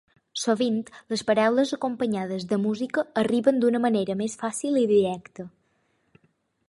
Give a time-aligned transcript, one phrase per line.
[0.43, 0.79] Sovint,
[1.13, 5.51] les paraules acompanyades de música arriben d'una manera més fàcil i directa.